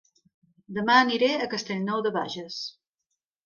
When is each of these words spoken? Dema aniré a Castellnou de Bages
Dema 0.77 0.95
aniré 1.03 1.29
a 1.35 1.49
Castellnou 1.53 2.05
de 2.09 2.15
Bages 2.19 2.61